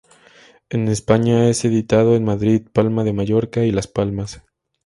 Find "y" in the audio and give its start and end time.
3.65-3.71